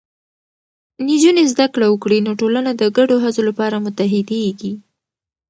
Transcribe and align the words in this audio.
نجونې 1.07 1.43
زده 1.53 1.65
کړه 1.73 1.87
وکړي، 1.89 2.19
نو 2.25 2.31
ټولنه 2.41 2.71
د 2.75 2.83
ګډو 2.97 3.15
هڅو 3.23 3.41
لپاره 3.49 3.75
متحدېږي. 3.85 4.73